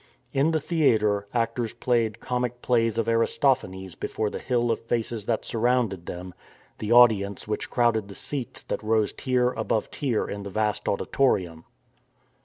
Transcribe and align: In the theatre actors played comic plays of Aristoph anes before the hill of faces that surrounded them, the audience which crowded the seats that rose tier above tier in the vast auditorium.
In 0.33 0.49
the 0.49 0.59
theatre 0.59 1.27
actors 1.31 1.73
played 1.73 2.19
comic 2.19 2.63
plays 2.63 2.97
of 2.97 3.07
Aristoph 3.07 3.63
anes 3.63 3.93
before 3.93 4.31
the 4.31 4.39
hill 4.39 4.71
of 4.71 4.79
faces 4.79 5.27
that 5.27 5.45
surrounded 5.45 6.07
them, 6.07 6.33
the 6.79 6.91
audience 6.91 7.47
which 7.47 7.69
crowded 7.69 8.07
the 8.07 8.15
seats 8.15 8.63
that 8.63 8.81
rose 8.81 9.13
tier 9.13 9.51
above 9.51 9.91
tier 9.91 10.27
in 10.27 10.41
the 10.41 10.49
vast 10.49 10.89
auditorium. 10.89 11.65